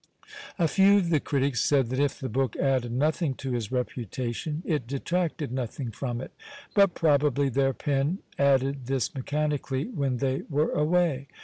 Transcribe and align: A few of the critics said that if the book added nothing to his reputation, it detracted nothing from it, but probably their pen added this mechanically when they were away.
A 0.57 0.67
few 0.67 0.97
of 0.97 1.11
the 1.11 1.19
critics 1.19 1.61
said 1.63 1.89
that 1.91 1.99
if 1.99 2.19
the 2.19 2.27
book 2.27 2.55
added 2.55 2.91
nothing 2.91 3.35
to 3.35 3.51
his 3.51 3.71
reputation, 3.71 4.63
it 4.65 4.87
detracted 4.87 5.51
nothing 5.51 5.91
from 5.91 6.19
it, 6.21 6.31
but 6.73 6.95
probably 6.95 7.49
their 7.49 7.73
pen 7.75 8.17
added 8.39 8.87
this 8.87 9.13
mechanically 9.13 9.89
when 9.89 10.17
they 10.17 10.41
were 10.49 10.71
away. 10.71 11.27